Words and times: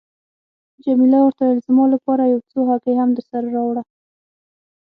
جميله 0.83 1.19
ورته 1.21 1.41
وویل: 1.45 1.59
زما 1.67 1.85
لپاره 1.93 2.23
یو 2.33 2.39
څو 2.51 2.59
هګۍ 2.69 2.95
هم 2.97 3.09
درسره 3.17 3.47
راوړه. 3.55 3.83